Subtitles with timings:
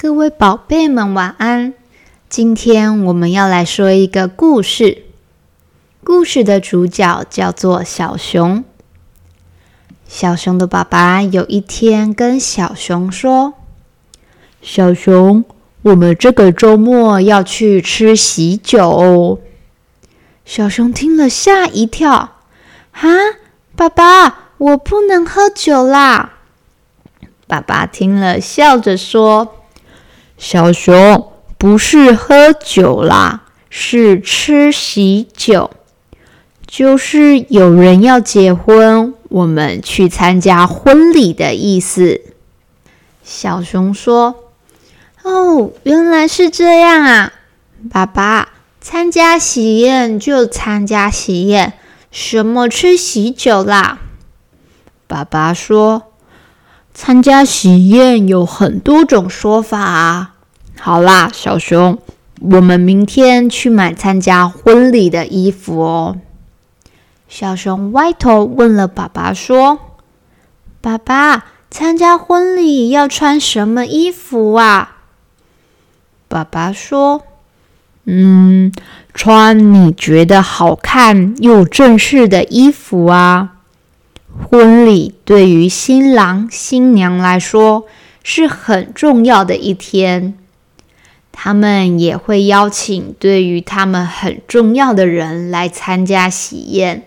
[0.00, 1.74] 各位宝贝们，晚安！
[2.28, 5.02] 今天我们要来说一个故事。
[6.04, 8.62] 故事的主角叫做小熊。
[10.06, 13.54] 小熊的爸爸有一天跟小熊说
[14.62, 15.44] ：“小熊，
[15.82, 19.40] 我们这个周末要去吃喜酒。”
[20.46, 22.36] 小熊听了吓一跳
[22.94, 23.08] ：“啊，
[23.74, 26.34] 爸爸，我不能喝酒啦！”
[27.48, 29.56] 爸爸听了笑着说
[30.38, 35.70] ：“小熊，不是喝酒啦，是吃喜酒。”
[36.66, 42.20] 就是有人要结婚，我们去参加婚礼的意思。
[43.24, 44.34] 小熊说
[45.24, 47.32] ：“哦，原来是这样啊，
[47.90, 48.50] 爸爸，
[48.82, 51.72] 参加喜宴就参加喜宴，
[52.10, 53.98] 什么吃喜酒啦？”
[55.08, 56.07] 爸爸说
[57.00, 60.32] ：“参加喜宴有很多种说法。”
[60.80, 61.96] 好啦，小熊，
[62.40, 66.16] 我们明天去买参加婚礼的衣服哦。
[67.28, 69.78] 小熊歪头问了爸爸说
[70.82, 74.96] ：“爸爸，参加婚礼要穿什么衣服啊？”
[76.26, 77.22] 爸爸说
[78.06, 78.72] ：“嗯，
[79.14, 83.57] 穿你觉得好看又正式的衣服啊。
[84.40, 87.86] 婚礼对于新郎新娘来说
[88.22, 90.38] 是很重要的一天，
[91.32, 97.04] 他们也会邀请对于他们很重要的人来参加喜宴。”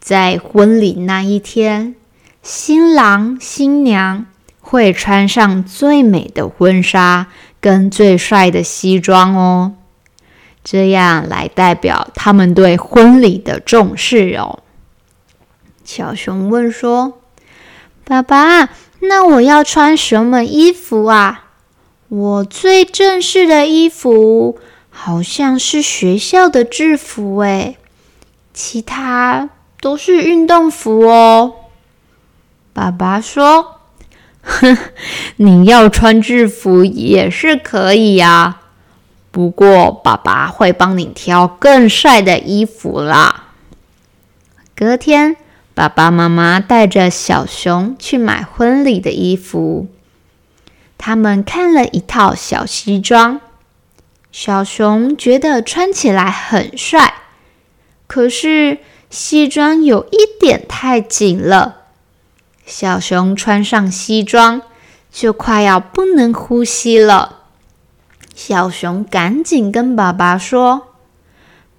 [0.00, 1.94] 在婚礼那一天，
[2.42, 4.26] 新郎新娘
[4.60, 7.26] 会穿上最美的婚纱
[7.60, 9.74] 跟最帅的西装哦，
[10.64, 14.60] 这样来代表他们对婚礼的重视哦。
[15.90, 17.18] 小熊问说
[18.04, 18.68] ：“爸爸，
[19.00, 21.46] 那我要穿什么衣服啊？
[22.10, 24.58] 我最正式的衣服
[24.90, 27.78] 好像是学校的制服诶，
[28.52, 29.48] 其他……”
[29.80, 31.54] 都是运动服哦。
[32.74, 33.76] 爸爸说
[34.44, 34.76] ：“哼，
[35.36, 38.60] 你要穿制服也是可以呀，
[39.30, 43.44] 不过爸爸会帮你挑更帅的衣服啦。”
[44.76, 45.36] 隔天，
[45.78, 49.86] 爸爸妈妈带着小熊去买婚礼的衣服。
[50.98, 53.40] 他们看了一套小西装，
[54.32, 57.14] 小熊觉得穿起来很帅，
[58.08, 58.78] 可是。
[59.10, 61.76] 西装有一点太紧了，
[62.66, 64.60] 小熊穿上西装
[65.10, 67.44] 就快要不能呼吸了。
[68.34, 70.88] 小熊赶紧跟爸爸说：“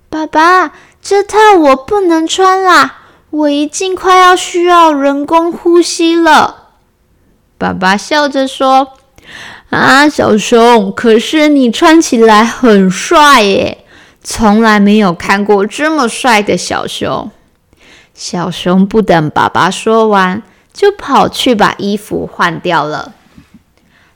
[0.09, 0.73] 爸爸，
[1.03, 2.98] 这套我不能穿啦，
[3.29, 6.69] 我已经快要需要人工呼吸了。”
[7.57, 8.93] 爸爸笑着说
[9.69, 13.85] ：“啊，小熊，可是你穿起来很帅耶。”
[14.21, 17.31] 从来没有看过这么帅的小熊。
[18.13, 23.13] 小熊不等爸爸说完，就跑去把衣服换掉了。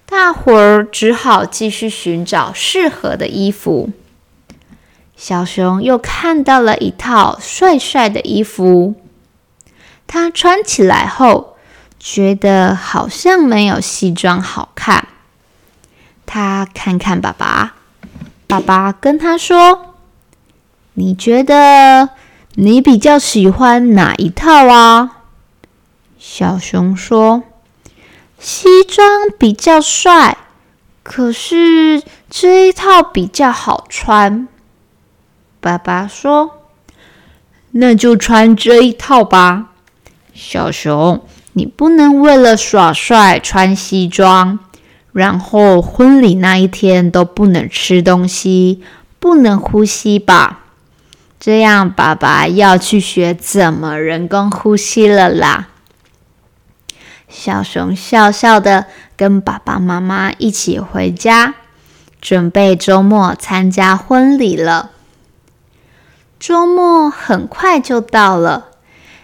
[0.06, 3.90] 大伙儿只好继续寻找适合的衣服。
[5.16, 8.96] 小熊又看到了一套帅帅的衣服，
[10.14, 11.58] 他穿起来后，
[12.00, 15.08] 觉得好像没有西装好看。
[16.28, 17.74] 他看看爸爸，
[18.46, 19.96] 爸爸跟他说。
[20.94, 22.10] 你觉得
[22.54, 25.24] 你比较喜欢哪一套啊？
[26.20, 27.42] 小熊说
[28.38, 30.38] ：“西装比较帅，
[31.02, 34.48] 可是这一套比较好穿。”
[35.60, 36.60] 爸爸说
[37.72, 39.70] ：“那就穿这一套吧。”
[40.34, 41.22] 小熊，
[41.54, 44.60] 你不能为了耍帅穿西装，
[45.12, 48.84] 然后婚礼那一天都不能吃东西，
[49.20, 50.60] 不能呼吸吧？
[51.40, 55.68] 这样，爸爸要去学怎么人工呼吸了啦。
[57.28, 58.86] 小熊笑笑的
[59.18, 61.56] 跟爸爸妈妈一起回家，
[62.22, 64.92] 准备周末参加婚礼了。
[66.40, 68.72] 周末很快就到了，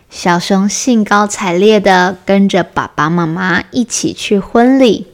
[0.10, 5.08] 小熊兴高采烈的跟着爸爸妈妈一起去婚礼。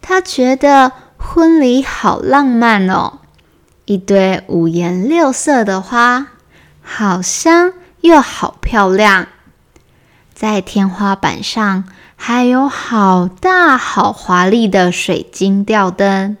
[0.00, 3.20] 他觉得婚礼好浪漫哦。
[3.84, 6.28] 一堆五颜六色的花，
[6.82, 9.28] 好香又好漂亮。
[10.34, 11.84] 在天花板上
[12.16, 16.36] 还有好大好华丽的水晶吊灯。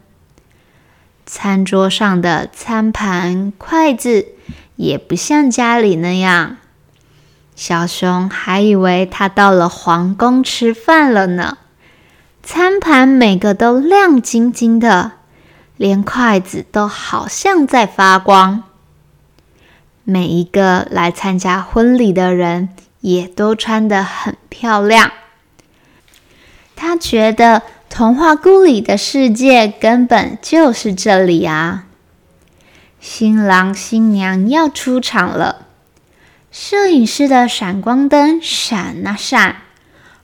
[1.24, 4.26] 餐桌上的餐盘、筷子
[4.76, 6.56] 也不像家里那样。
[7.54, 11.58] 小熊还以为他到了皇宫吃饭了呢。
[12.42, 15.12] 餐盘每个都亮晶晶的，
[15.76, 18.64] 连筷子都好像在发光。
[20.04, 22.70] 每一个来参加婚礼的人
[23.00, 25.12] 也都穿得很漂亮。
[26.74, 31.84] 他觉得童话故里的世界根本就是这里啊！
[32.98, 35.66] 新郎新娘要出场了，
[36.64, 39.56] 摄影师的闪光灯闪啊闪。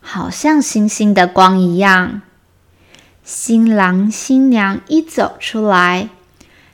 [0.00, 2.22] 好像星星的光一样。
[3.24, 6.10] 新郎新娘一走出来，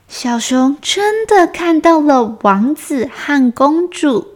[0.06, 4.34] 小熊真的看到了王子和公主。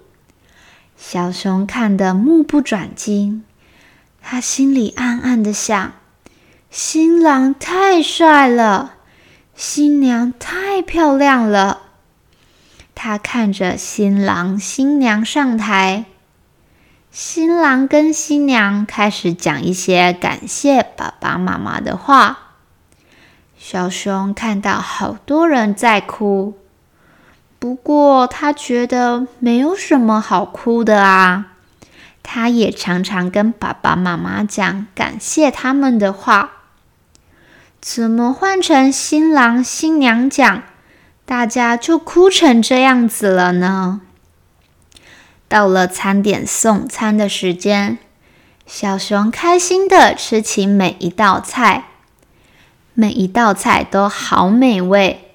[0.97, 3.45] 小熊看得目不转睛，
[4.23, 5.93] 他心里暗暗的想：
[6.71, 8.95] 新郎太帅了，
[9.55, 11.83] 新娘太漂亮了。
[13.01, 16.05] 他看着新郎新娘上台。
[17.13, 22.57] 新郎跟新娘开始讲一些感谢爸爸妈妈的话。
[23.57, 26.59] 小熊看到好多人在哭，
[27.61, 31.53] 不过他觉得没有什么好哭的啊。
[32.25, 36.51] 他也常常跟爸爸妈妈讲感谢他们的话。
[37.81, 40.65] 怎么换成新郎新娘讲，
[41.29, 44.01] 大家就哭成这样子了呢？
[45.47, 47.99] 到了餐点送餐的时间，
[48.67, 51.89] 小熊开心的吃起每一道菜，
[52.95, 55.35] 每一道菜都好美味，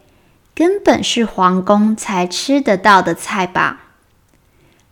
[0.56, 3.82] 根本是皇宫才吃得到的菜吧。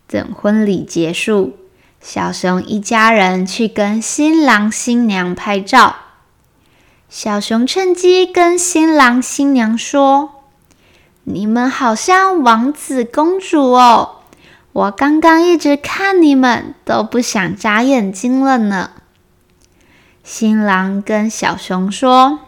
[0.06, 1.58] 等婚礼结束，
[2.00, 5.96] 小熊一家人去跟新郎新娘拍照。
[7.10, 10.41] 小熊趁机跟新郎新娘说
[11.24, 14.18] ：“你们好像王子公主哦。”
[14.74, 18.92] 我刚刚一直看你们，都不想眨眼睛了呢。
[20.24, 22.40] 新郎跟小熊说：“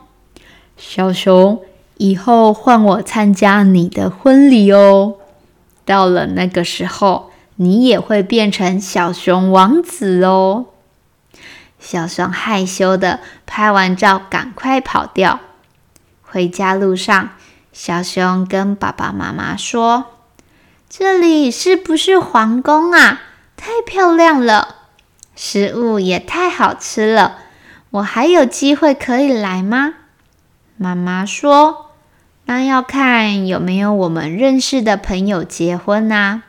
[0.77, 1.61] 小熊，
[1.97, 5.15] 以后换我参加你的婚礼哦。
[5.83, 10.67] 到了那个时候，你也会变成小熊王子哦。”
[11.77, 15.41] 小熊害羞的拍完照，赶快跑掉。
[16.21, 17.31] 回家路上，
[17.73, 20.05] 小熊跟爸爸妈妈说。
[20.87, 23.19] 这里是不是皇宫啊？
[23.57, 24.75] 太漂亮了，
[25.35, 27.39] 食物也太好吃了。
[27.89, 29.95] 我还有机会可以来吗？
[30.77, 31.87] 妈妈说
[32.45, 36.43] ：“那要看有没有我们认识的朋友结婚啊，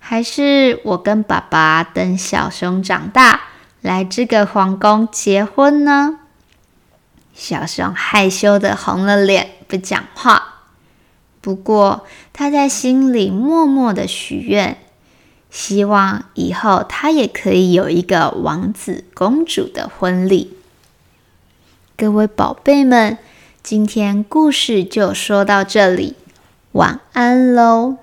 [0.00, 3.42] 还是我跟爸爸等小熊长大
[3.80, 6.18] 来这个皇宫结婚呢？”
[7.32, 10.64] 小熊害羞的红了脸，不讲话。
[11.40, 14.76] 不过，他在心里默默的许愿，
[15.48, 20.54] 希望以后他也可以有一个王子公主的婚礼。
[21.96, 23.16] 各位宝贝们，
[23.62, 26.16] 今天故事就说到这里，
[26.72, 27.96] 晚安喽。